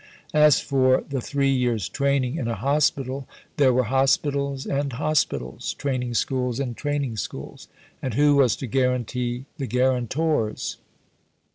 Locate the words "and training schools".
6.59-7.67